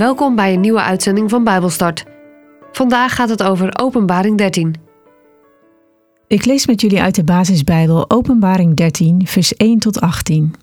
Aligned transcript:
Welkom 0.00 0.34
bij 0.34 0.54
een 0.54 0.60
nieuwe 0.60 0.82
uitzending 0.82 1.30
van 1.30 1.44
Bijbelstart. 1.44 2.04
Vandaag 2.72 3.14
gaat 3.14 3.28
het 3.28 3.42
over 3.42 3.78
Openbaring 3.78 4.38
13. 4.38 4.74
Ik 6.26 6.44
lees 6.44 6.66
met 6.66 6.80
jullie 6.80 7.00
uit 7.00 7.14
de 7.14 7.24
basisbijbel 7.24 8.10
Openbaring 8.10 8.76
13, 8.76 9.26
vers 9.26 9.54
1 9.54 9.78
tot 9.78 10.00
18. 10.00 10.54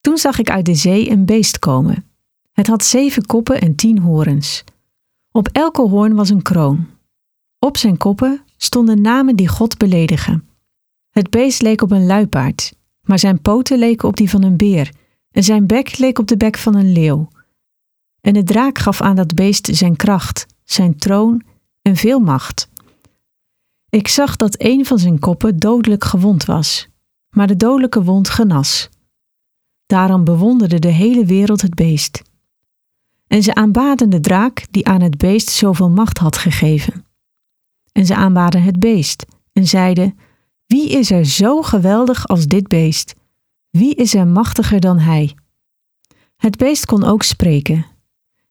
Toen 0.00 0.18
zag 0.18 0.38
ik 0.38 0.50
uit 0.50 0.66
de 0.66 0.74
zee 0.74 1.10
een 1.10 1.24
beest 1.24 1.58
komen. 1.58 2.04
Het 2.52 2.66
had 2.66 2.84
zeven 2.84 3.26
koppen 3.26 3.60
en 3.60 3.74
tien 3.74 3.98
horens. 3.98 4.64
Op 5.30 5.48
elke 5.52 5.82
hoorn 5.82 6.14
was 6.14 6.30
een 6.30 6.42
kroon. 6.42 6.86
Op 7.58 7.76
zijn 7.76 7.96
koppen 7.96 8.44
stonden 8.56 9.00
namen 9.00 9.36
die 9.36 9.48
God 9.48 9.78
beledigen. 9.78 10.48
Het 11.10 11.30
beest 11.30 11.62
leek 11.62 11.82
op 11.82 11.90
een 11.90 12.06
luipaard, 12.06 12.74
maar 13.00 13.18
zijn 13.18 13.40
poten 13.40 13.78
leken 13.78 14.08
op 14.08 14.16
die 14.16 14.30
van 14.30 14.42
een 14.42 14.56
beer 14.56 14.90
en 15.30 15.42
zijn 15.42 15.66
bek 15.66 15.98
leek 15.98 16.18
op 16.18 16.26
de 16.26 16.36
bek 16.36 16.58
van 16.58 16.74
een 16.74 16.92
leeuw. 16.92 17.28
En 18.24 18.32
de 18.32 18.42
draak 18.42 18.78
gaf 18.78 19.00
aan 19.00 19.16
dat 19.16 19.34
beest 19.34 19.68
zijn 19.72 19.96
kracht, 19.96 20.46
zijn 20.62 20.96
troon 20.96 21.42
en 21.82 21.96
veel 21.96 22.20
macht. 22.20 22.68
Ik 23.88 24.08
zag 24.08 24.36
dat 24.36 24.54
een 24.58 24.86
van 24.86 24.98
zijn 24.98 25.18
koppen 25.18 25.58
dodelijk 25.58 26.04
gewond 26.04 26.44
was, 26.44 26.88
maar 27.30 27.46
de 27.46 27.56
dodelijke 27.56 28.02
wond 28.02 28.28
genas. 28.28 28.88
Daarom 29.86 30.24
bewonderde 30.24 30.78
de 30.78 30.88
hele 30.88 31.24
wereld 31.24 31.60
het 31.60 31.74
beest. 31.74 32.22
En 33.26 33.42
ze 33.42 33.54
aanbaden 33.54 34.10
de 34.10 34.20
draak 34.20 34.66
die 34.70 34.86
aan 34.86 35.00
het 35.00 35.18
beest 35.18 35.48
zoveel 35.48 35.90
macht 35.90 36.18
had 36.18 36.36
gegeven. 36.36 37.06
En 37.92 38.06
ze 38.06 38.14
aanbaden 38.14 38.62
het 38.62 38.78
beest 38.78 39.26
en 39.52 39.66
zeiden: 39.66 40.18
Wie 40.66 40.90
is 40.90 41.10
er 41.10 41.24
zo 41.24 41.62
geweldig 41.62 42.28
als 42.28 42.46
dit 42.46 42.68
beest? 42.68 43.14
Wie 43.70 43.94
is 43.94 44.14
er 44.14 44.26
machtiger 44.26 44.80
dan 44.80 44.98
hij? 44.98 45.34
Het 46.36 46.56
beest 46.56 46.86
kon 46.86 47.04
ook 47.04 47.22
spreken. 47.22 47.92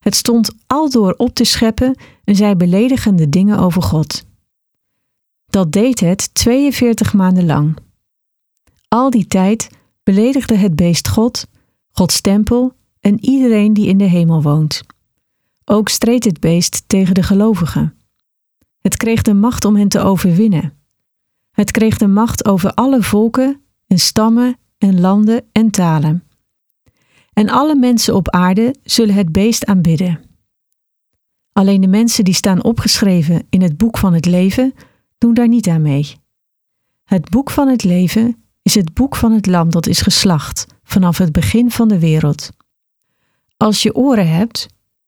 Het 0.04 0.16
stond 0.16 0.52
aldoor 0.68 1.14
op 1.18 1.34
te 1.34 1.44
scheppen 1.44 1.96
en 2.24 2.36
zei 2.36 2.56
beledigende 2.56 3.30
dingen 3.30 3.60
over 3.60 3.82
God. 3.82 4.26
Dat 5.46 5.72
deed 5.72 6.00
het 6.00 6.34
42 6.34 7.14
maanden 7.14 7.46
lang. 7.46 7.78
Al 8.88 9.10
die 9.10 9.28
tijd 9.28 9.70
beledigde 10.04 10.56
het 10.56 10.76
beest 10.76 11.08
God, 11.08 11.48
Gods 11.92 12.22
tempel 12.22 12.74
en 13.00 13.26
iedereen 13.26 13.74
die 13.74 13.88
in 13.88 13.98
de 13.98 14.04
hemel 14.04 14.42
woont. 14.42 14.84
Ook 15.66 15.90
streed 15.90 16.24
het 16.24 16.40
beest 16.40 16.84
tegen 16.88 17.14
de 17.14 17.24
gelovigen. 17.24 17.98
Het 18.82 18.98
kreeg 18.98 19.22
de 19.22 19.34
macht 19.34 19.66
om 19.66 19.76
hen 19.76 19.88
te 19.88 20.00
overwinnen. 20.00 20.74
Het 21.52 21.72
kreeg 21.72 21.98
de 21.98 22.08
macht 22.08 22.46
over 22.46 22.74
alle 22.74 23.04
volken 23.04 23.62
en 23.88 24.00
stammen 24.00 24.58
en 24.78 25.00
landen 25.00 25.46
en 25.52 25.72
talen. 25.72 26.23
En 27.34 27.50
alle 27.50 27.76
mensen 27.76 28.16
op 28.16 28.30
aarde 28.30 28.76
zullen 28.84 29.16
het 29.16 29.32
beest 29.32 29.66
aanbidden. 29.66 30.20
Alleen 31.52 31.82
de 31.82 31.88
mensen 31.88 32.24
die 32.24 32.34
staan 32.34 32.64
opgeschreven 32.64 33.48
in 33.50 33.62
het 33.62 33.78
boek 33.78 33.98
van 33.98 34.14
het 34.14 34.26
leven 34.26 34.74
doen 35.18 35.34
daar 35.34 35.48
niet 35.48 35.68
aan 35.68 35.82
mee. 35.82 36.16
Het 37.04 37.30
boek 37.30 37.50
van 37.50 37.68
het 37.68 37.84
leven 37.84 38.44
is 38.62 38.76
het 38.76 38.94
boek 38.94 39.16
van 39.16 39.32
het 39.32 39.46
lam 39.46 39.72
dat 39.72 39.88
is 39.88 40.02
geslacht 40.02 40.66
vanaf 40.84 41.18
het 41.18 41.32
begin 41.32 41.72
van 41.72 41.88
de 41.88 42.00
wereld. 42.00 42.50
Als 43.58 43.84
je 43.84 43.96
oren 43.96 44.30
hebt, 44.30 44.68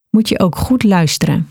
moet 0.10 0.30
je 0.30 0.40
ook 0.40 0.56
goed 0.56 0.84
luisteren. 0.84 1.50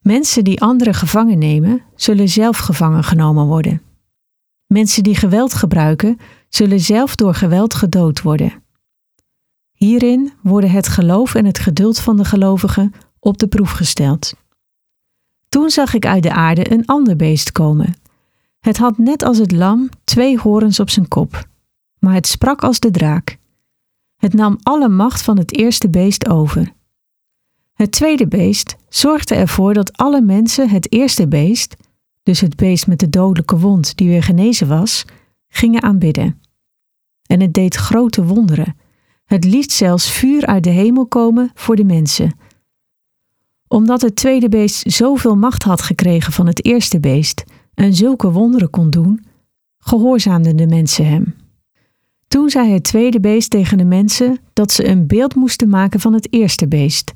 Mensen 0.00 0.44
die 0.44 0.60
anderen 0.60 0.94
gevangen 0.94 1.38
nemen, 1.38 1.82
zullen 1.94 2.28
zelf 2.28 2.58
gevangen 2.58 3.04
genomen 3.04 3.46
worden. 3.46 3.82
Mensen 4.66 5.02
die 5.02 5.14
geweld 5.14 5.54
gebruiken, 5.54 6.18
zullen 6.48 6.80
zelf 6.80 7.14
door 7.14 7.34
geweld 7.34 7.74
gedood 7.74 8.22
worden. 8.22 8.62
Hierin 9.84 10.32
worden 10.42 10.70
het 10.70 10.88
geloof 10.88 11.34
en 11.34 11.44
het 11.44 11.58
geduld 11.58 12.00
van 12.00 12.16
de 12.16 12.24
gelovigen 12.24 12.92
op 13.18 13.38
de 13.38 13.46
proef 13.46 13.70
gesteld. 13.70 14.34
Toen 15.48 15.70
zag 15.70 15.94
ik 15.94 16.06
uit 16.06 16.22
de 16.22 16.32
aarde 16.32 16.72
een 16.72 16.86
ander 16.86 17.16
beest 17.16 17.52
komen. 17.52 17.94
Het 18.58 18.76
had 18.76 18.98
net 18.98 19.22
als 19.22 19.38
het 19.38 19.52
lam 19.52 19.88
twee 20.04 20.38
horens 20.38 20.80
op 20.80 20.90
zijn 20.90 21.08
kop, 21.08 21.46
maar 21.98 22.14
het 22.14 22.26
sprak 22.26 22.62
als 22.62 22.80
de 22.80 22.90
draak. 22.90 23.38
Het 24.16 24.32
nam 24.32 24.58
alle 24.62 24.88
macht 24.88 25.22
van 25.22 25.38
het 25.38 25.56
eerste 25.56 25.88
beest 25.88 26.28
over. 26.28 26.72
Het 27.72 27.92
tweede 27.92 28.28
beest 28.28 28.76
zorgde 28.88 29.34
ervoor 29.34 29.74
dat 29.74 29.96
alle 29.96 30.20
mensen 30.20 30.68
het 30.68 30.92
eerste 30.92 31.28
beest, 31.28 31.76
dus 32.22 32.40
het 32.40 32.56
beest 32.56 32.86
met 32.86 32.98
de 32.98 33.10
dodelijke 33.10 33.58
wond 33.58 33.96
die 33.96 34.08
weer 34.08 34.22
genezen 34.22 34.68
was, 34.68 35.04
gingen 35.48 35.82
aanbidden. 35.82 36.40
En 37.26 37.40
het 37.40 37.54
deed 37.54 37.74
grote 37.74 38.24
wonderen. 38.24 38.76
Het 39.30 39.44
liet 39.44 39.72
zelfs 39.72 40.10
vuur 40.10 40.46
uit 40.46 40.64
de 40.64 40.70
hemel 40.70 41.06
komen 41.06 41.50
voor 41.54 41.76
de 41.76 41.84
mensen. 41.84 42.38
Omdat 43.68 44.00
het 44.00 44.16
tweede 44.16 44.48
beest 44.48 44.92
zoveel 44.92 45.36
macht 45.36 45.62
had 45.62 45.82
gekregen 45.82 46.32
van 46.32 46.46
het 46.46 46.64
eerste 46.64 47.00
beest 47.00 47.44
en 47.74 47.94
zulke 47.94 48.30
wonderen 48.30 48.70
kon 48.70 48.90
doen, 48.90 49.24
gehoorzaamden 49.78 50.56
de 50.56 50.66
mensen 50.66 51.06
hem. 51.06 51.34
Toen 52.28 52.50
zei 52.50 52.72
het 52.72 52.84
tweede 52.84 53.20
beest 53.20 53.50
tegen 53.50 53.78
de 53.78 53.84
mensen 53.84 54.38
dat 54.52 54.72
ze 54.72 54.88
een 54.88 55.06
beeld 55.06 55.34
moesten 55.34 55.68
maken 55.68 56.00
van 56.00 56.12
het 56.12 56.32
eerste 56.32 56.68
beest, 56.68 57.12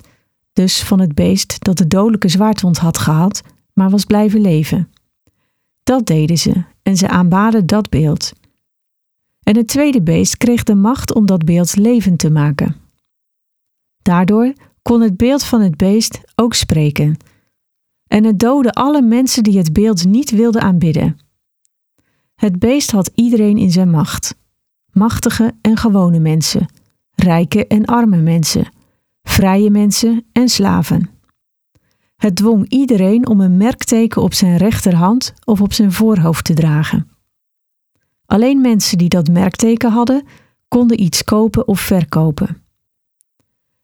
dus 0.52 0.82
van 0.82 1.00
het 1.00 1.14
beest 1.14 1.64
dat 1.64 1.78
de 1.78 1.86
dodelijke 1.86 2.28
zwaardwond 2.28 2.78
had 2.78 2.98
gehad, 2.98 3.42
maar 3.72 3.90
was 3.90 4.04
blijven 4.04 4.40
leven. 4.40 4.90
Dat 5.82 6.06
deden 6.06 6.38
ze 6.38 6.64
en 6.82 6.96
ze 6.96 7.08
aanbaden 7.08 7.66
dat 7.66 7.88
beeld. 7.88 8.32
En 9.44 9.56
het 9.56 9.68
tweede 9.68 10.02
beest 10.02 10.36
kreeg 10.36 10.62
de 10.62 10.74
macht 10.74 11.14
om 11.14 11.26
dat 11.26 11.44
beeld 11.44 11.76
levend 11.76 12.18
te 12.18 12.30
maken. 12.30 12.76
Daardoor 14.02 14.52
kon 14.82 15.00
het 15.00 15.16
beeld 15.16 15.44
van 15.44 15.60
het 15.60 15.76
beest 15.76 16.20
ook 16.34 16.54
spreken. 16.54 17.16
En 18.06 18.24
het 18.24 18.38
doodde 18.38 18.72
alle 18.72 19.02
mensen 19.02 19.42
die 19.42 19.58
het 19.58 19.72
beeld 19.72 20.04
niet 20.04 20.30
wilden 20.30 20.62
aanbidden. 20.62 21.18
Het 22.34 22.58
beest 22.58 22.90
had 22.90 23.10
iedereen 23.14 23.56
in 23.56 23.70
zijn 23.70 23.90
macht: 23.90 24.36
machtige 24.92 25.54
en 25.60 25.76
gewone 25.76 26.18
mensen, 26.18 26.66
rijke 27.14 27.66
en 27.66 27.84
arme 27.84 28.16
mensen, 28.16 28.68
vrije 29.22 29.70
mensen 29.70 30.24
en 30.32 30.48
slaven. 30.48 31.10
Het 32.16 32.36
dwong 32.36 32.68
iedereen 32.68 33.26
om 33.26 33.40
een 33.40 33.56
merkteken 33.56 34.22
op 34.22 34.34
zijn 34.34 34.56
rechterhand 34.56 35.34
of 35.44 35.60
op 35.60 35.72
zijn 35.72 35.92
voorhoofd 35.92 36.44
te 36.44 36.54
dragen. 36.54 37.13
Alleen 38.34 38.60
mensen 38.60 38.98
die 38.98 39.08
dat 39.08 39.28
merkteken 39.28 39.90
hadden, 39.90 40.26
konden 40.68 41.00
iets 41.00 41.24
kopen 41.24 41.68
of 41.68 41.80
verkopen. 41.80 42.62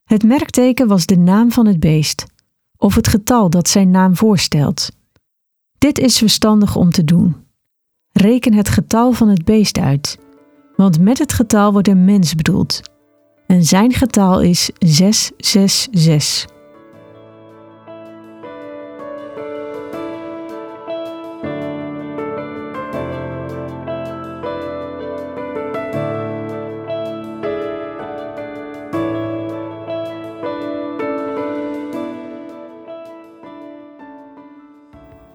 Het 0.03 0.23
merkteken 0.23 0.87
was 0.87 1.05
de 1.05 1.17
naam 1.17 1.51
van 1.51 1.65
het 1.65 1.79
beest, 1.79 2.25
of 2.77 2.95
het 2.95 3.07
getal 3.07 3.49
dat 3.49 3.69
zijn 3.69 3.91
naam 3.91 4.15
voorstelt. 4.15 4.89
Dit 5.77 5.99
is 5.99 6.17
verstandig 6.17 6.75
om 6.75 6.89
te 6.89 7.03
doen. 7.03 7.35
Reken 8.11 8.53
het 8.53 8.69
getal 8.69 9.11
van 9.11 9.27
het 9.27 9.45
beest 9.45 9.77
uit, 9.77 10.17
want 10.75 10.99
met 10.99 11.17
het 11.17 11.33
getal 11.33 11.71
wordt 11.71 11.87
een 11.87 12.05
mens 12.05 12.35
bedoeld. 12.35 12.81
En 13.47 13.63
zijn 13.63 13.93
getal 13.93 14.41
is 14.41 14.69
666. 14.79 16.60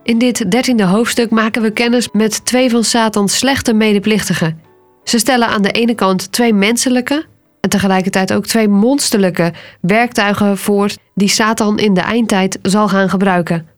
In 0.06 0.18
dit 0.18 0.50
dertiende 0.50 0.84
hoofdstuk 0.84 1.30
maken 1.30 1.62
we 1.62 1.70
kennis 1.70 2.08
met 2.12 2.44
twee 2.44 2.70
van 2.70 2.84
Satans 2.84 3.38
slechte 3.38 3.72
medeplichtigen. 3.72 4.60
Ze 5.04 5.18
stellen 5.18 5.48
aan 5.48 5.62
de 5.62 5.70
ene 5.70 5.94
kant 5.94 6.32
twee 6.32 6.52
menselijke 6.54 7.24
en 7.60 7.70
tegelijkertijd 7.70 8.32
ook 8.32 8.46
twee 8.46 8.68
monsterlijke 8.68 9.52
werktuigen 9.80 10.58
voor 10.58 10.90
die 11.14 11.28
Satan 11.28 11.78
in 11.78 11.94
de 11.94 12.00
eindtijd 12.00 12.58
zal 12.62 12.88
gaan 12.88 13.08
gebruiken. 13.08 13.68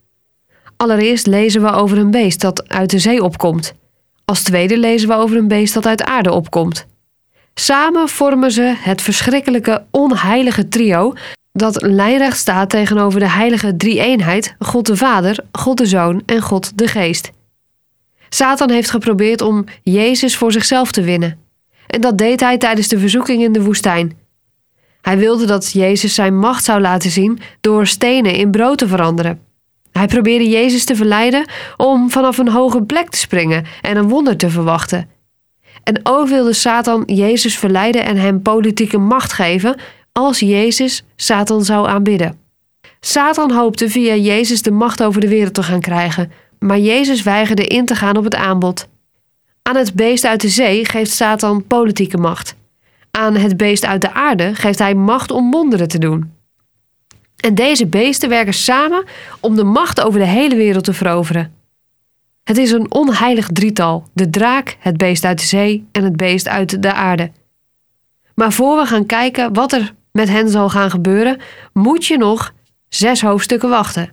Allereerst 0.77 1.27
lezen 1.27 1.63
we 1.63 1.71
over 1.71 1.99
een 1.99 2.11
beest 2.11 2.41
dat 2.41 2.69
uit 2.69 2.91
de 2.91 2.99
zee 2.99 3.23
opkomt. 3.23 3.75
Als 4.25 4.43
tweede 4.43 4.79
lezen 4.79 5.09
we 5.09 5.15
over 5.15 5.37
een 5.37 5.49
beest 5.49 5.75
dat 5.75 5.87
uit 5.87 6.05
aarde 6.05 6.33
opkomt. 6.33 6.87
Samen 7.55 8.09
vormen 8.09 8.51
ze 8.51 8.75
het 8.77 9.03
verschrikkelijke 9.03 9.85
onheilige 9.91 10.69
trio 10.69 11.15
dat 11.59 11.83
lijnrecht 11.83 12.39
staat 12.39 12.71
tegenover 12.71 13.21
de 13.21 13.29
heilige 13.29 13.77
drie-eenheid, 13.77 14.55
God 14.59 14.87
de 14.87 14.97
Vader, 14.97 15.45
God 15.53 15.77
de 15.77 15.87
Zoon 15.87 16.23
en 16.27 16.41
God 16.41 16.79
de 16.79 16.87
Geest. 16.87 17.31
Satan 18.29 18.71
heeft 18.71 18.91
geprobeerd 18.91 19.41
om 19.41 19.65
Jezus 19.83 20.37
voor 20.37 20.53
zichzelf 20.53 20.93
te 20.93 21.03
winnen. 21.03 21.39
En 21.87 22.01
dat 22.01 22.19
deed 22.19 22.41
hij 22.41 22.59
tijdens 22.59 22.89
de 22.89 22.99
verzoeking 22.99 23.43
in 23.43 23.53
de 23.53 23.63
woestijn. 23.63 24.17
Hij 25.01 25.19
wilde 25.19 25.47
dat 25.47 25.73
Jezus 25.73 26.15
zijn 26.15 26.39
macht 26.39 26.65
zou 26.65 26.81
laten 26.81 27.11
zien 27.11 27.39
door 27.61 27.87
stenen 27.87 28.35
in 28.35 28.51
brood 28.51 28.79
te 28.79 28.89
veranderen. 28.89 29.41
Hij 29.93 30.07
probeerde 30.07 30.49
Jezus 30.49 30.85
te 30.85 30.97
verleiden 30.97 31.51
om 31.77 32.11
vanaf 32.11 32.39
een 32.39 32.49
hoge 32.49 32.83
plek 32.83 33.09
te 33.11 33.19
springen 33.19 33.65
en 33.83 33.97
een 33.97 34.09
wonder 34.09 34.37
te 34.37 34.51
verwachten. 34.51 35.11
En 35.83 36.01
ook 36.03 36.29
wilde 36.29 36.53
Satan 36.53 37.03
Jezus 37.07 37.59
verleiden 37.59 38.05
en 38.05 38.17
hem 38.17 38.43
politieke 38.43 38.99
macht 38.99 39.33
geven 39.33 39.77
als 40.19 40.39
Jezus 40.39 41.05
Satan 41.17 41.65
zou 41.65 41.89
aanbidden. 41.89 42.39
Satan 43.01 43.53
hoopte 43.53 43.91
via 43.91 44.15
Jezus 44.15 44.63
de 44.63 44.71
macht 44.71 45.03
over 45.03 45.21
de 45.21 45.29
wereld 45.29 45.55
te 45.55 45.63
gaan 45.63 45.81
krijgen, 45.81 46.33
maar 46.59 46.79
Jezus 46.79 47.23
weigerde 47.23 47.67
in 47.67 47.87
te 47.87 47.95
gaan 47.95 48.17
op 48.17 48.25
het 48.25 48.35
aanbod. 48.35 48.89
Aan 49.63 49.77
het 49.77 49.95
beest 49.95 50.25
uit 50.25 50.41
de 50.41 50.49
zee 50.49 50.85
geeft 50.85 51.11
Satan 51.11 51.67
politieke 51.67 52.17
macht. 52.17 52.57
Aan 53.11 53.37
het 53.37 53.57
beest 53.57 53.85
uit 53.85 54.01
de 54.01 54.13
aarde 54.13 54.55
geeft 54.55 54.79
hij 54.79 54.95
macht 54.95 55.31
om 55.31 55.51
wonderen 55.51 55.89
te 55.89 55.99
doen. 55.99 56.33
En 57.37 57.55
deze 57.55 57.87
beesten 57.87 58.29
werken 58.29 58.55
samen 58.55 59.05
om 59.41 59.57
de 59.57 59.65
macht 59.65 60.01
over 60.01 60.21
de 60.21 60.27
hele 60.27 60.57
wereld 60.57 60.85
te 60.85 60.93
veroveren. 60.93 61.53
Het 62.45 62.59
is 62.59 62.71
een 62.71 62.93
onheilig 62.93 63.49
drietal: 63.53 64.05
de 64.13 64.31
draak, 64.31 64.77
het 64.81 64.97
beest 64.97 65.25
uit 65.25 65.39
de 65.39 65.47
zee 65.47 65.87
en 65.93 66.05
het 66.05 66.17
beest 66.17 66.49
uit 66.49 66.83
de 66.83 66.93
aarde. 66.93 67.31
Maar 68.35 68.53
voor 68.53 68.77
we 68.77 68.87
gaan 68.87 69.07
kijken 69.07 69.53
wat 69.53 69.73
er 69.73 69.97
met 70.19 70.29
hen 70.29 70.49
zal 70.49 70.69
gaan 70.69 70.91
gebeuren, 70.91 71.41
moet 71.73 72.07
je 72.07 72.19
nog 72.19 72.55
zes 72.89 73.21
hoofdstukken 73.21 73.69
wachten. 73.69 74.13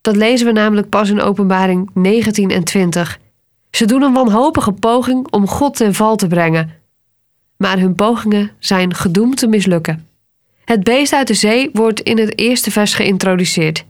Dat 0.00 0.16
lezen 0.16 0.46
we 0.46 0.52
namelijk 0.52 0.88
pas 0.88 1.10
in 1.10 1.20
Openbaring 1.20 1.90
19 1.94 2.50
en 2.50 2.64
20. 2.64 3.18
Ze 3.70 3.86
doen 3.86 4.02
een 4.02 4.12
wanhopige 4.12 4.72
poging 4.72 5.30
om 5.30 5.46
God 5.46 5.76
ten 5.76 5.94
val 5.94 6.16
te 6.16 6.26
brengen. 6.26 6.70
Maar 7.56 7.78
hun 7.78 7.94
pogingen 7.94 8.50
zijn 8.58 8.94
gedoemd 8.94 9.36
te 9.36 9.46
mislukken. 9.46 10.08
Het 10.64 10.84
beest 10.84 11.12
uit 11.12 11.26
de 11.26 11.34
zee 11.34 11.70
wordt 11.72 12.00
in 12.00 12.18
het 12.18 12.38
eerste 12.38 12.70
vers 12.70 12.94
geïntroduceerd. 12.94 13.84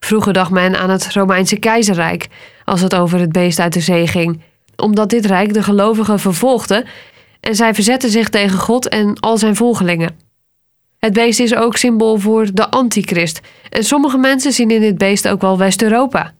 Vroeger 0.00 0.32
dacht 0.32 0.50
men 0.50 0.78
aan 0.78 0.90
het 0.90 1.12
Romeinse 1.12 1.56
keizerrijk 1.56 2.28
als 2.64 2.80
het 2.80 2.94
over 2.94 3.20
het 3.20 3.32
beest 3.32 3.58
uit 3.58 3.72
de 3.72 3.80
zee 3.80 4.06
ging, 4.06 4.40
omdat 4.76 5.10
dit 5.10 5.26
rijk 5.26 5.54
de 5.54 5.62
gelovigen 5.62 6.18
vervolgde 6.18 6.86
en 7.40 7.54
zij 7.54 7.74
verzetten 7.74 8.10
zich 8.10 8.28
tegen 8.28 8.58
God 8.58 8.88
en 8.88 9.20
al 9.20 9.38
zijn 9.38 9.56
volgelingen. 9.56 10.30
Het 11.04 11.12
beest 11.12 11.40
is 11.40 11.54
ook 11.54 11.76
symbool 11.76 12.18
voor 12.18 12.54
de 12.54 12.70
antichrist 12.70 13.40
en 13.68 13.84
sommige 13.84 14.18
mensen 14.18 14.52
zien 14.52 14.70
in 14.70 14.80
dit 14.80 14.98
beest 14.98 15.28
ook 15.28 15.40
wel 15.40 15.58
West-Europa. 15.58 16.32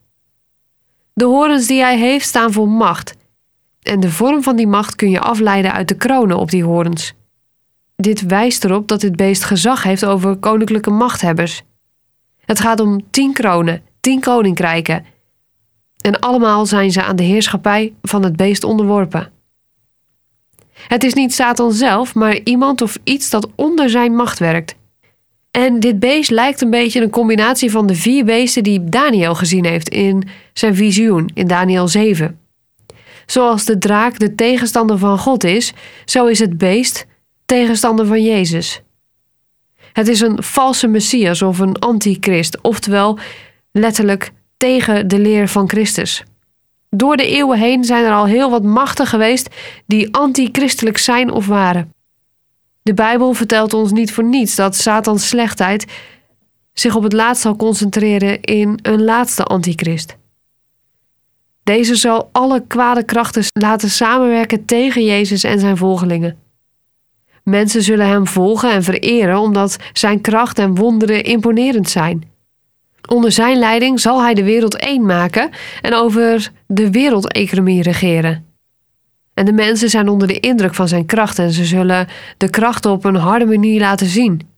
De 1.14 1.24
horens 1.24 1.66
die 1.66 1.80
hij 1.80 1.98
heeft 1.98 2.26
staan 2.26 2.52
voor 2.52 2.68
macht. 2.68 3.14
En 3.82 4.00
de 4.00 4.10
vorm 4.10 4.42
van 4.42 4.56
die 4.56 4.66
macht 4.66 4.94
kun 4.94 5.10
je 5.10 5.20
afleiden 5.20 5.72
uit 5.72 5.88
de 5.88 5.96
kronen 5.96 6.36
op 6.36 6.50
die 6.50 6.64
horens. 6.64 7.14
Dit 7.96 8.26
wijst 8.26 8.64
erop 8.64 8.88
dat 8.88 9.00
dit 9.00 9.16
beest 9.16 9.44
gezag 9.44 9.82
heeft 9.82 10.04
over 10.04 10.36
koninklijke 10.36 10.90
machthebbers. 10.90 11.62
Het 12.44 12.60
gaat 12.60 12.80
om 12.80 13.10
tien 13.10 13.32
kronen, 13.32 13.82
tien 14.00 14.20
koninkrijken. 14.20 15.04
En 16.00 16.20
allemaal 16.20 16.66
zijn 16.66 16.92
ze 16.92 17.02
aan 17.02 17.16
de 17.16 17.22
heerschappij 17.22 17.94
van 18.02 18.24
het 18.24 18.36
beest 18.36 18.64
onderworpen. 18.64 19.32
Het 20.74 21.04
is 21.04 21.14
niet 21.14 21.34
Satan 21.34 21.72
zelf, 21.72 22.14
maar 22.14 22.40
iemand 22.44 22.82
of 22.82 22.98
iets 23.04 23.30
dat 23.30 23.48
onder 23.54 23.90
zijn 23.90 24.14
macht 24.14 24.38
werkt. 24.38 24.74
En 25.50 25.80
dit 25.80 25.98
beest 25.98 26.30
lijkt 26.30 26.60
een 26.60 26.70
beetje 26.70 27.02
een 27.02 27.10
combinatie 27.10 27.70
van 27.70 27.86
de 27.86 27.94
vier 27.94 28.24
beesten 28.24 28.62
die 28.62 28.84
Daniel 28.84 29.34
gezien 29.34 29.64
heeft 29.64 29.88
in 29.88 30.28
zijn 30.52 30.74
visioen 30.74 31.30
in 31.34 31.46
Daniel 31.46 31.88
7. 31.88 32.40
Zoals 33.26 33.64
de 33.64 33.78
draak 33.78 34.18
de 34.18 34.34
tegenstander 34.34 34.98
van 34.98 35.18
God 35.18 35.44
is, 35.44 35.72
zo 36.04 36.26
is 36.26 36.38
het 36.38 36.58
beest 36.58 37.06
tegenstander 37.46 38.06
van 38.06 38.22
Jezus. 38.22 38.82
Het 39.92 40.08
is 40.08 40.20
een 40.20 40.42
valse 40.42 40.86
messias 40.86 41.42
of 41.42 41.58
een 41.58 41.78
antichrist, 41.78 42.60
oftewel 42.60 43.18
letterlijk 43.72 44.32
tegen 44.56 45.08
de 45.08 45.18
leer 45.18 45.48
van 45.48 45.68
Christus. 45.68 46.24
Door 46.96 47.16
de 47.16 47.26
eeuwen 47.26 47.58
heen 47.58 47.84
zijn 47.84 48.04
er 48.04 48.12
al 48.12 48.26
heel 48.26 48.50
wat 48.50 48.62
machten 48.62 49.06
geweest 49.06 49.48
die 49.86 50.14
antichristelijk 50.14 50.98
zijn 50.98 51.30
of 51.30 51.46
waren. 51.46 51.92
De 52.82 52.94
Bijbel 52.94 53.32
vertelt 53.32 53.74
ons 53.74 53.92
niet 53.92 54.12
voor 54.12 54.24
niets 54.24 54.54
dat 54.54 54.76
Satans 54.76 55.28
slechtheid 55.28 55.86
zich 56.72 56.96
op 56.96 57.02
het 57.02 57.12
laatst 57.12 57.42
zal 57.42 57.56
concentreren 57.56 58.40
in 58.40 58.78
een 58.82 59.04
laatste 59.04 59.44
antichrist. 59.44 60.16
Deze 61.62 61.94
zal 61.94 62.28
alle 62.32 62.66
kwade 62.66 63.04
krachten 63.04 63.44
laten 63.52 63.90
samenwerken 63.90 64.64
tegen 64.64 65.04
Jezus 65.04 65.44
en 65.44 65.60
zijn 65.60 65.76
volgelingen. 65.76 66.38
Mensen 67.42 67.82
zullen 67.82 68.06
hem 68.06 68.26
volgen 68.26 68.70
en 68.70 68.82
vereren 68.82 69.38
omdat 69.38 69.76
zijn 69.92 70.20
kracht 70.20 70.58
en 70.58 70.74
wonderen 70.74 71.24
imponerend 71.24 71.90
zijn. 71.90 72.31
Onder 73.08 73.32
zijn 73.32 73.58
leiding 73.58 74.00
zal 74.00 74.22
hij 74.22 74.34
de 74.34 74.44
wereld 74.44 74.76
één 74.76 75.06
maken 75.06 75.50
en 75.80 75.94
over 75.94 76.52
de 76.66 76.90
wereldeconomie 76.90 77.82
regeren. 77.82 78.46
En 79.34 79.44
de 79.44 79.52
mensen 79.52 79.90
zijn 79.90 80.08
onder 80.08 80.28
de 80.28 80.40
indruk 80.40 80.74
van 80.74 80.88
zijn 80.88 81.06
kracht 81.06 81.38
en 81.38 81.52
ze 81.52 81.64
zullen 81.64 82.08
de 82.36 82.50
kracht 82.50 82.86
op 82.86 83.04
een 83.04 83.14
harde 83.16 83.46
manier 83.46 83.80
laten 83.80 84.06
zien. 84.06 84.48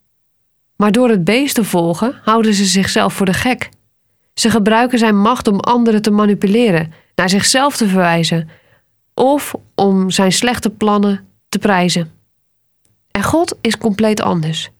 Maar 0.76 0.92
door 0.92 1.08
het 1.08 1.24
beest 1.24 1.54
te 1.54 1.64
volgen 1.64 2.20
houden 2.22 2.54
ze 2.54 2.64
zichzelf 2.64 3.14
voor 3.14 3.26
de 3.26 3.32
gek. 3.32 3.68
Ze 4.34 4.50
gebruiken 4.50 4.98
zijn 4.98 5.20
macht 5.20 5.48
om 5.48 5.60
anderen 5.60 6.02
te 6.02 6.10
manipuleren, 6.10 6.92
naar 7.14 7.28
zichzelf 7.28 7.76
te 7.76 7.88
verwijzen 7.88 8.48
of 9.14 9.54
om 9.74 10.10
zijn 10.10 10.32
slechte 10.32 10.70
plannen 10.70 11.28
te 11.48 11.58
prijzen. 11.58 12.12
En 13.10 13.22
God 13.22 13.58
is 13.60 13.78
compleet 13.78 14.20
anders. 14.20 14.70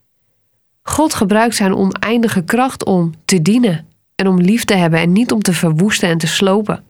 God 0.89 1.15
gebruikt 1.15 1.55
zijn 1.55 1.75
oneindige 1.75 2.43
kracht 2.43 2.85
om 2.85 3.13
te 3.25 3.43
dienen 3.43 3.87
en 4.15 4.29
om 4.29 4.41
lief 4.41 4.65
te 4.65 4.75
hebben 4.75 5.01
en 5.01 5.13
niet 5.13 5.33
om 5.33 5.43
te 5.43 5.53
verwoesten 5.53 6.09
en 6.09 6.19
te 6.19 6.27
slopen. 6.27 6.85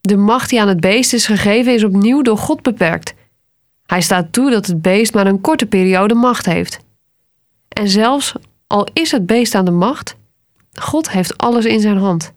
De 0.00 0.16
macht 0.16 0.50
die 0.50 0.60
aan 0.60 0.68
het 0.68 0.80
beest 0.80 1.12
is 1.12 1.26
gegeven 1.26 1.74
is 1.74 1.84
opnieuw 1.84 2.22
door 2.22 2.38
God 2.38 2.62
beperkt. 2.62 3.14
Hij 3.86 4.00
staat 4.00 4.32
toe 4.32 4.50
dat 4.50 4.66
het 4.66 4.82
beest 4.82 5.14
maar 5.14 5.26
een 5.26 5.40
korte 5.40 5.66
periode 5.66 6.14
macht 6.14 6.46
heeft. 6.46 6.78
En 7.68 7.88
zelfs 7.88 8.34
al 8.66 8.88
is 8.92 9.10
het 9.10 9.26
beest 9.26 9.54
aan 9.54 9.64
de 9.64 9.70
macht, 9.70 10.16
God 10.72 11.10
heeft 11.10 11.38
alles 11.38 11.64
in 11.64 11.80
zijn 11.80 11.98
hand. 11.98 12.32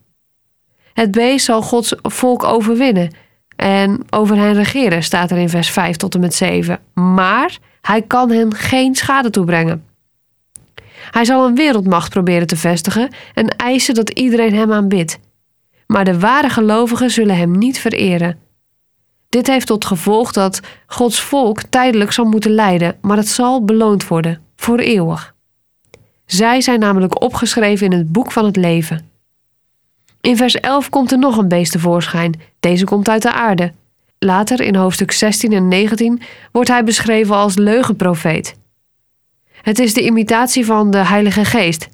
Het 0.94 1.12
beest 1.12 1.46
zal 1.46 1.62
Gods 1.62 1.96
volk 2.02 2.44
overwinnen 2.44 3.14
en 3.56 4.04
over 4.10 4.36
hen 4.38 4.54
regeren, 4.54 5.04
staat 5.04 5.32
er 5.32 5.38
in 5.38 5.50
vers 5.50 5.70
5 5.70 5.96
tot 5.96 6.14
en 6.14 6.20
met 6.20 6.34
7. 6.34 6.80
Maar 6.94 7.58
hij 7.82 8.02
kan 8.02 8.32
hen 8.32 8.54
geen 8.54 8.96
schade 8.96 9.30
toebrengen. 9.30 9.89
Hij 11.12 11.26
zal 11.26 11.46
een 11.46 11.56
wereldmacht 11.56 12.10
proberen 12.10 12.48
te 12.48 12.58
vestigen 12.58 13.10
en 13.34 13.48
eisen 13.48 13.94
dat 13.94 14.10
iedereen 14.10 14.54
hem 14.54 14.72
aanbidt. 14.72 15.20
Maar 15.88 16.06
de 16.06 16.20
ware 16.20 16.50
gelovigen 16.50 17.10
zullen 17.10 17.38
hem 17.38 17.58
niet 17.58 17.80
vereren. 17.80 18.40
Dit 19.30 19.48
heeft 19.48 19.68
tot 19.68 19.86
gevolg 19.86 20.32
dat 20.32 20.60
Gods 20.88 21.20
volk 21.20 21.62
tijdelijk 21.62 22.12
zal 22.12 22.26
moeten 22.26 22.52
lijden, 22.52 22.98
maar 23.02 23.18
het 23.18 23.28
zal 23.28 23.66
beloond 23.66 24.08
worden, 24.08 24.42
voor 24.56 24.80
eeuwig. 24.80 25.34
Zij 26.26 26.62
zijn 26.62 26.80
namelijk 26.80 27.22
opgeschreven 27.22 27.86
in 27.86 27.98
het 27.98 28.12
boek 28.12 28.32
van 28.32 28.46
het 28.46 28.56
leven. 28.56 29.10
In 30.22 30.38
vers 30.38 30.56
11 30.56 30.90
komt 30.90 31.12
er 31.12 31.18
nog 31.18 31.38
een 31.38 31.48
beest 31.48 31.72
tevoorschijn. 31.72 32.42
Deze 32.60 32.86
komt 32.86 33.10
uit 33.10 33.22
de 33.22 33.34
aarde. 33.34 33.72
Later, 34.20 34.62
in 34.62 34.76
hoofdstuk 34.76 35.12
16 35.12 35.52
en 35.52 35.68
19, 35.68 36.22
wordt 36.52 36.70
hij 36.70 36.84
beschreven 36.84 37.36
als 37.36 37.56
leugenprofeet. 37.56 38.56
Het 39.62 39.80
is 39.80 39.94
de 39.94 40.06
imitatie 40.06 40.66
van 40.66 40.92
de 40.92 41.06
Heilige 41.06 41.46
Geest. 41.46 41.88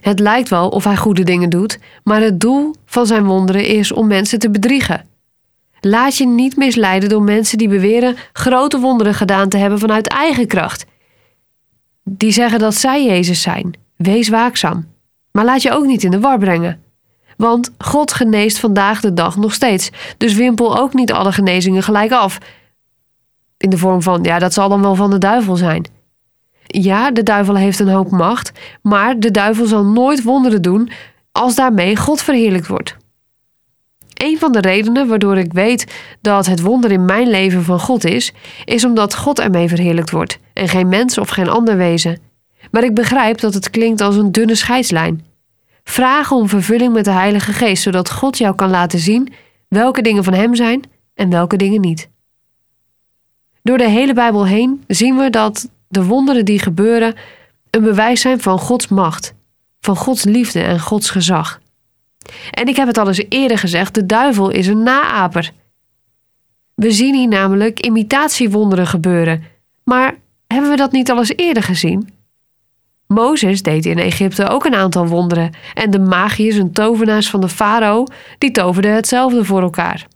Het 0.00 0.20
lijkt 0.20 0.48
wel 0.48 0.68
of 0.68 0.84
hij 0.84 0.96
goede 0.96 1.22
dingen 1.22 1.50
doet, 1.50 1.78
maar 2.04 2.20
het 2.20 2.40
doel 2.40 2.74
van 2.86 3.06
zijn 3.06 3.24
wonderen 3.24 3.66
is 3.66 3.92
om 3.92 4.06
mensen 4.06 4.38
te 4.38 4.50
bedriegen. 4.50 5.06
Laat 5.80 6.16
je 6.16 6.26
niet 6.26 6.56
misleiden 6.56 7.08
door 7.08 7.22
mensen 7.22 7.58
die 7.58 7.68
beweren 7.68 8.16
grote 8.32 8.78
wonderen 8.78 9.14
gedaan 9.14 9.48
te 9.48 9.56
hebben 9.56 9.78
vanuit 9.78 10.08
eigen 10.08 10.46
kracht. 10.46 10.86
Die 12.04 12.30
zeggen 12.30 12.58
dat 12.58 12.74
zij 12.74 13.04
Jezus 13.04 13.42
zijn. 13.42 13.72
Wees 13.96 14.28
waakzaam. 14.28 14.86
Maar 15.32 15.44
laat 15.44 15.62
je 15.62 15.72
ook 15.72 15.86
niet 15.86 16.02
in 16.02 16.10
de 16.10 16.20
war 16.20 16.38
brengen. 16.38 16.82
Want 17.36 17.70
God 17.78 18.12
geneest 18.12 18.58
vandaag 18.58 19.00
de 19.00 19.12
dag 19.12 19.36
nog 19.36 19.54
steeds. 19.54 19.90
Dus 20.16 20.34
wimpel 20.34 20.78
ook 20.78 20.94
niet 20.94 21.12
alle 21.12 21.32
genezingen 21.32 21.82
gelijk 21.82 22.12
af. 22.12 22.38
In 23.56 23.70
de 23.70 23.78
vorm 23.78 24.02
van, 24.02 24.22
ja, 24.22 24.38
dat 24.38 24.52
zal 24.52 24.68
dan 24.68 24.80
wel 24.80 24.94
van 24.94 25.10
de 25.10 25.18
duivel 25.18 25.56
zijn. 25.56 25.84
Ja, 26.70 27.10
de 27.10 27.22
duivel 27.22 27.56
heeft 27.56 27.78
een 27.78 27.88
hoop 27.88 28.10
macht, 28.10 28.52
maar 28.82 29.20
de 29.20 29.30
duivel 29.30 29.66
zal 29.66 29.84
nooit 29.84 30.22
wonderen 30.22 30.62
doen 30.62 30.90
als 31.32 31.54
daarmee 31.54 31.96
God 31.96 32.22
verheerlijkt 32.22 32.66
wordt. 32.66 32.96
Een 34.14 34.38
van 34.38 34.52
de 34.52 34.60
redenen 34.60 35.08
waardoor 35.08 35.36
ik 35.36 35.52
weet 35.52 35.94
dat 36.20 36.46
het 36.46 36.60
wonder 36.60 36.90
in 36.90 37.04
mijn 37.04 37.28
leven 37.30 37.64
van 37.64 37.80
God 37.80 38.04
is, 38.04 38.32
is 38.64 38.84
omdat 38.84 39.16
God 39.16 39.38
ermee 39.38 39.68
verheerlijkt 39.68 40.10
wordt 40.10 40.38
en 40.52 40.68
geen 40.68 40.88
mens 40.88 41.18
of 41.18 41.28
geen 41.28 41.48
ander 41.48 41.76
wezen. 41.76 42.18
Maar 42.70 42.84
ik 42.84 42.94
begrijp 42.94 43.40
dat 43.40 43.54
het 43.54 43.70
klinkt 43.70 44.00
als 44.00 44.16
een 44.16 44.32
dunne 44.32 44.54
scheidslijn. 44.54 45.26
Vraag 45.84 46.30
om 46.30 46.48
vervulling 46.48 46.92
met 46.92 47.04
de 47.04 47.10
Heilige 47.10 47.52
Geest, 47.52 47.82
zodat 47.82 48.10
God 48.10 48.38
jou 48.38 48.54
kan 48.54 48.70
laten 48.70 48.98
zien 48.98 49.32
welke 49.68 50.02
dingen 50.02 50.24
van 50.24 50.34
Hem 50.34 50.54
zijn 50.54 50.82
en 51.14 51.30
welke 51.30 51.56
dingen 51.56 51.80
niet. 51.80 52.08
Door 53.62 53.78
de 53.78 53.88
hele 53.88 54.14
Bijbel 54.14 54.46
heen 54.46 54.84
zien 54.86 55.16
we 55.16 55.30
dat 55.30 55.68
de 55.88 56.04
wonderen 56.04 56.44
die 56.44 56.58
gebeuren 56.58 57.14
een 57.70 57.82
bewijs 57.82 58.20
zijn 58.20 58.40
van 58.40 58.58
Gods 58.58 58.88
macht, 58.88 59.34
van 59.80 59.96
Gods 59.96 60.24
liefde 60.24 60.60
en 60.60 60.80
Gods 60.80 61.10
gezag. 61.10 61.60
En 62.50 62.66
ik 62.66 62.76
heb 62.76 62.86
het 62.86 62.98
al 62.98 63.08
eens 63.08 63.24
eerder 63.28 63.58
gezegd: 63.58 63.94
de 63.94 64.06
duivel 64.06 64.50
is 64.50 64.66
een 64.66 64.82
naaper. 64.82 65.52
We 66.74 66.90
zien 66.90 67.14
hier 67.14 67.28
namelijk 67.28 67.80
imitatiewonderen 67.80 68.86
gebeuren, 68.86 69.44
maar 69.84 70.14
Hebben 70.48 70.70
we 70.70 70.76
dat 70.76 70.92
niet 70.92 71.10
al 71.10 71.18
eens 71.18 71.36
eerder 71.36 71.62
gezien? 71.62 72.08
Mozes 73.06 73.62
deed 73.62 73.86
in 73.86 73.98
Egypte 73.98 74.48
ook 74.48 74.64
een 74.64 74.74
aantal 74.74 75.06
wonderen 75.06 75.50
en 75.74 75.90
de 75.90 75.98
magiërs 75.98 76.56
en 76.56 76.72
tovenaars 76.72 77.30
van 77.30 77.40
de 77.40 77.48
farao 77.48 78.04
die 78.38 78.50
toverden 78.50 78.94
hetzelfde 78.94 79.44
voor 79.44 79.62
elkaar. 79.62 80.06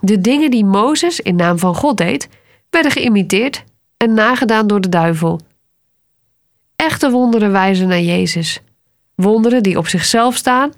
De 0.00 0.20
dingen 0.20 0.50
die 0.50 0.64
Mozes 0.64 1.20
in 1.20 1.36
naam 1.36 1.58
van 1.58 1.74
God 1.74 1.96
deed, 1.96 2.28
werden 2.70 2.90
geïmiteerd 2.90 3.64
en 3.96 4.14
nagedaan 4.14 4.66
door 4.66 4.80
de 4.80 4.88
duivel. 4.88 5.40
Echte 6.76 7.10
wonderen 7.10 7.52
wijzen 7.52 7.88
naar 7.88 8.00
Jezus. 8.00 8.60
Wonderen 9.14 9.62
die 9.62 9.78
op 9.78 9.86
zichzelf 9.86 10.36
staan 10.36 10.72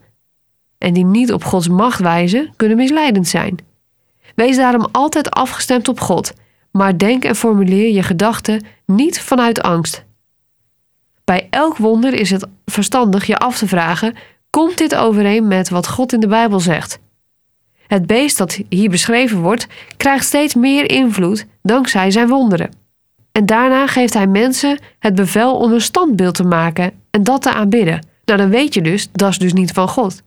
en 0.79 0.93
die 0.93 1.05
niet 1.05 1.33
op 1.33 1.45
Gods 1.45 1.69
macht 1.69 2.01
wijzen, 2.01 2.53
kunnen 2.57 2.77
misleidend 2.77 3.29
zijn. 3.29 3.59
Wees 4.35 4.57
daarom 4.57 4.87
altijd 4.93 5.31
afgestemd 5.31 5.89
op 5.89 6.01
God, 6.01 6.33
maar 6.71 6.99
denk 6.99 7.25
en 7.25 7.37
formuleer 7.37 7.93
je 7.93 8.03
gedachten 8.03 8.65
niet 8.87 9.21
vanuit 9.21 9.63
angst. 9.63 10.05
Bij 11.25 11.47
elk 11.51 11.77
wonder 11.77 12.15
is 12.15 12.31
het 12.31 12.47
verstandig 12.65 13.27
je 13.27 13.39
af 13.39 13.59
te 13.59 13.67
vragen: 13.67 14.15
komt 14.51 14.79
dit 14.79 14.95
overeen 14.95 15.49
met 15.49 15.69
wat 15.69 15.89
God 15.89 16.13
in 16.13 16.21
de 16.21 16.27
Bijbel 16.27 16.61
zegt? 16.61 16.99
Het 17.87 18.07
beest 18.07 18.39
dat 18.39 18.61
hier 18.69 18.91
beschreven 18.91 19.41
wordt, 19.41 19.67
krijgt 19.97 20.25
steeds 20.25 20.55
meer 20.55 20.91
invloed 20.91 21.47
dankzij 21.63 22.11
zijn 22.11 22.29
wonderen. 22.29 22.71
En 23.37 23.47
daarna 23.47 23.87
geeft 23.87 24.15
hij 24.15 24.27
mensen 24.27 24.79
het 24.99 25.15
bevel 25.15 25.57
om 25.57 25.73
een 25.73 25.81
standbeeld 25.81 26.35
te 26.35 26.45
maken 26.45 26.93
en 27.11 27.25
dat 27.25 27.43
te 27.43 27.53
aanbidden. 27.53 28.07
Nou, 28.25 28.39
dan 28.39 28.51
weet 28.51 28.75
je 28.75 28.83
dus, 28.83 29.09
dat 29.13 29.31
is 29.31 29.39
dus 29.39 29.53
niet 29.53 29.73
van 29.73 29.89
God. 29.89 30.23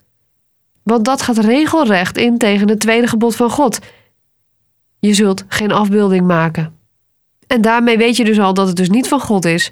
Want 0.84 1.06
dat 1.06 1.22
gaat 1.22 1.38
regelrecht 1.38 2.18
in 2.18 2.38
tegen 2.38 2.70
het 2.70 2.80
tweede 2.80 3.08
gebod 3.08 3.36
van 3.36 3.50
God. 3.50 3.80
Je 5.00 5.13
zult 5.13 5.46
geen 5.48 5.72
afbeelding 5.72 6.28
maken. 6.28 6.78
En 7.48 7.62
daarmee 7.62 7.98
weet 7.98 8.18
je 8.18 8.25
dus 8.25 8.39
al 8.39 8.54
dat 8.54 8.68
het 8.68 8.75
dus 8.75 8.89
niet 8.89 9.08
van 9.08 9.20
God 9.20 9.46
is, 9.46 9.72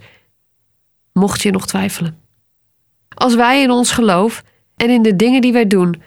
mocht 1.14 1.42
je 1.42 1.52
nog 1.52 1.68
twijfelen. 1.68 2.18
Als 3.16 3.36
wij 3.36 3.62
in 3.62 3.72
ons 3.72 3.92
geloof 3.92 4.44
en 4.76 4.90
in 4.90 5.02
de 5.02 5.16
dingen 5.16 5.42
die 5.42 5.54
wij 5.54 5.68
doen 5.68 6.02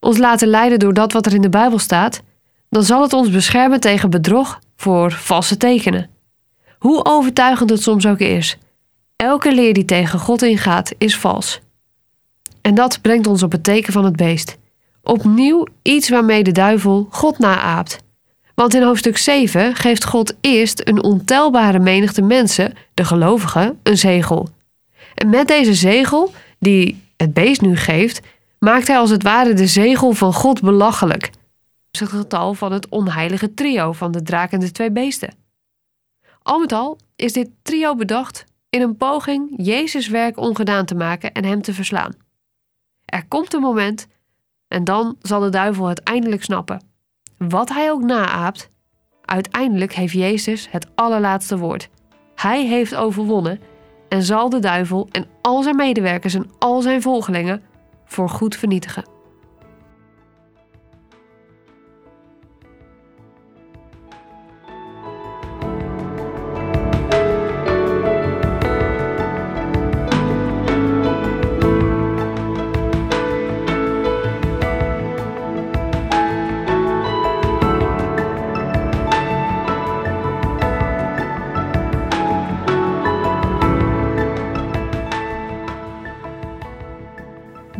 ons 0.00 0.18
laten 0.18 0.48
leiden 0.48 0.78
door 0.78 0.94
dat 0.94 1.12
wat 1.12 1.26
er 1.26 1.34
in 1.34 1.42
de 1.42 1.48
Bijbel 1.48 1.78
staat, 1.78 2.22
dan 2.68 2.82
zal 2.82 3.02
het 3.02 3.12
ons 3.12 3.30
beschermen 3.30 3.80
tegen 3.80 4.10
bedrog 4.10 4.60
voor 4.76 5.12
valse 5.12 5.56
tekenen. 5.56 6.14
Hoe 6.78 7.04
overtuigend 7.04 7.70
het 7.70 7.82
soms 7.82 8.06
ook 8.06 8.18
is, 8.18 8.58
elke 9.16 9.54
leer 9.54 9.74
die 9.74 9.84
tegen 9.84 10.18
God 10.18 10.42
ingaat 10.42 10.92
is 10.98 11.18
vals. 11.18 11.60
En 12.60 12.74
dat 12.74 13.00
brengt 13.00 13.26
ons 13.26 13.42
op 13.42 13.52
het 13.52 13.64
teken 13.64 13.92
van 13.92 14.04
het 14.04 14.16
beest. 14.16 14.56
Opnieuw 15.02 15.66
iets 15.82 16.08
waarmee 16.08 16.42
de 16.42 16.52
duivel 16.52 17.06
God 17.10 17.38
naaapt. 17.38 17.98
Want 18.54 18.74
in 18.74 18.82
hoofdstuk 18.82 19.16
7 19.16 19.74
geeft 19.74 20.04
God 20.04 20.34
eerst 20.40 20.80
een 20.84 21.02
ontelbare 21.02 21.78
menigte 21.78 22.22
mensen, 22.22 22.72
de 22.94 23.04
gelovigen, 23.04 23.78
een 23.82 23.98
zegel. 23.98 24.48
En 25.14 25.30
met 25.30 25.48
deze 25.48 25.74
zegel, 25.74 26.32
die 26.58 27.02
het 27.16 27.32
beest 27.32 27.60
nu 27.60 27.76
geeft, 27.76 28.20
maakt 28.58 28.86
hij 28.86 28.98
als 28.98 29.10
het 29.10 29.22
ware 29.22 29.52
de 29.52 29.66
zegel 29.66 30.12
van 30.12 30.32
God 30.32 30.60
belachelijk. 30.60 31.30
Het 31.90 32.08
getal 32.08 32.54
van 32.54 32.72
het 32.72 32.88
onheilige 32.88 33.54
trio 33.54 33.92
van 33.92 34.12
de 34.12 34.22
draak 34.22 34.52
en 34.52 34.60
de 34.60 34.70
twee 34.70 34.90
beesten. 34.90 35.45
Al 36.46 36.58
met 36.58 36.72
al 36.72 36.98
is 37.16 37.32
dit 37.32 37.50
trio 37.62 37.94
bedacht 37.94 38.44
in 38.70 38.82
een 38.82 38.96
poging 38.96 39.54
Jezus' 39.56 40.08
werk 40.08 40.38
ongedaan 40.38 40.84
te 40.84 40.94
maken 40.94 41.32
en 41.32 41.44
hem 41.44 41.62
te 41.62 41.72
verslaan. 41.72 42.14
Er 43.04 43.26
komt 43.28 43.54
een 43.54 43.60
moment 43.60 44.06
en 44.68 44.84
dan 44.84 45.16
zal 45.20 45.40
de 45.40 45.48
duivel 45.48 45.86
het 45.86 46.02
eindelijk 46.02 46.42
snappen. 46.42 46.82
Wat 47.38 47.68
hij 47.68 47.90
ook 47.90 48.02
naaapt, 48.02 48.70
uiteindelijk 49.24 49.92
heeft 49.92 50.12
Jezus 50.12 50.70
het 50.70 50.86
allerlaatste 50.94 51.58
woord. 51.58 51.88
Hij 52.34 52.66
heeft 52.66 52.94
overwonnen 52.94 53.60
en 54.08 54.22
zal 54.22 54.48
de 54.48 54.58
duivel 54.58 55.08
en 55.10 55.26
al 55.42 55.62
zijn 55.62 55.76
medewerkers 55.76 56.34
en 56.34 56.50
al 56.58 56.80
zijn 56.80 57.02
volgelingen 57.02 57.62
voor 58.04 58.28
goed 58.28 58.56
vernietigen. 58.56 59.15